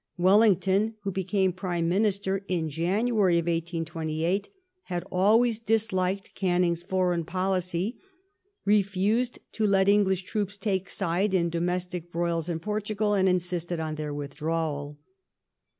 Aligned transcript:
Welling 0.17 0.55
ton, 0.59 0.95
who 1.03 1.11
became 1.11 1.53
Prime 1.53 1.87
Minister 1.87 2.43
in 2.47 2.71
January, 2.71 3.35
1828, 3.35 4.49
had 4.85 5.03
always 5.11 5.59
disliked 5.59 6.33
Canning's 6.33 6.81
foreign 6.81 7.23
policy, 7.23 7.99
refused 8.65 9.37
to 9.51 9.67
let 9.67 9.87
English 9.87 10.23
troops 10.23 10.57
take 10.57 10.89
side 10.89 11.35
in 11.35 11.51
domestic 11.51 12.11
broils 12.11 12.49
in 12.49 12.57
Portugal, 12.57 13.13
and 13.13 13.29
insisted 13.29 13.79
on 13.79 13.93
their 13.93 14.11
withdrawal.. 14.11 14.97